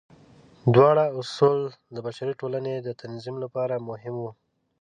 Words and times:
دواړه 0.73 1.05
اصول 1.19 1.59
د 1.95 1.97
بشري 2.05 2.33
ټولنې 2.41 2.73
د 2.81 2.89
تنظیم 3.01 3.35
لپاره 3.43 3.83
مهم 3.89 4.15
وو. 4.21 4.31